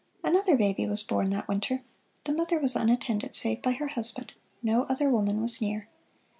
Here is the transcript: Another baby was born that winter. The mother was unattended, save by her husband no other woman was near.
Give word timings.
Another 0.23 0.57
baby 0.57 0.87
was 0.87 1.03
born 1.03 1.29
that 1.29 1.47
winter. 1.47 1.83
The 2.23 2.33
mother 2.33 2.57
was 2.57 2.75
unattended, 2.75 3.35
save 3.35 3.61
by 3.61 3.73
her 3.73 3.89
husband 3.89 4.31
no 4.63 4.85
other 4.85 5.11
woman 5.11 5.43
was 5.43 5.61
near. 5.61 5.89